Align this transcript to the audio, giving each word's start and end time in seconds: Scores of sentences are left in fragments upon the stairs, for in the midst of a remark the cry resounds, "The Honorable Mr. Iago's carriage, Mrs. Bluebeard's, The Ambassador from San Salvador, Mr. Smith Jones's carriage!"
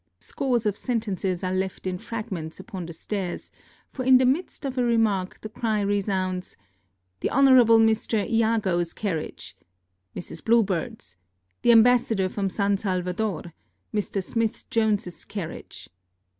Scores 0.17 0.65
of 0.65 0.75
sentences 0.77 1.43
are 1.43 1.53
left 1.53 1.85
in 1.85 1.99
fragments 1.99 2.59
upon 2.59 2.87
the 2.87 2.91
stairs, 2.91 3.51
for 3.91 4.03
in 4.03 4.17
the 4.17 4.25
midst 4.25 4.65
of 4.65 4.75
a 4.79 4.83
remark 4.83 5.39
the 5.41 5.47
cry 5.47 5.79
resounds, 5.81 6.57
"The 7.19 7.29
Honorable 7.29 7.77
Mr. 7.77 8.27
Iago's 8.27 8.93
carriage, 8.93 9.55
Mrs. 10.15 10.43
Bluebeard's, 10.43 11.17
The 11.61 11.71
Ambassador 11.71 12.29
from 12.29 12.49
San 12.49 12.77
Salvador, 12.77 13.53
Mr. 13.93 14.23
Smith 14.23 14.67
Jones's 14.71 15.23
carriage!" 15.23 15.87